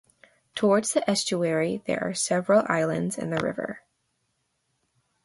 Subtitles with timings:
[0.55, 3.83] Towards the estuary there are several islands in the river.